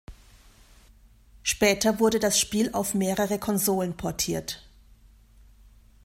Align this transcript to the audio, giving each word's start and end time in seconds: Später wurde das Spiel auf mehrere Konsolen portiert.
Später 1.43 1.99
wurde 1.99 2.17
das 2.17 2.39
Spiel 2.39 2.71
auf 2.73 2.95
mehrere 2.95 3.37
Konsolen 3.37 3.95
portiert. 3.97 4.67